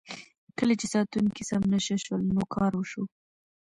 کله 0.57 0.73
چې 0.79 0.85
ساتونکي 0.93 1.43
سم 1.49 1.61
نشه 1.73 1.97
شول 2.03 2.21
نو 2.35 2.43
کار 2.55 2.71
وشو. 2.75 3.03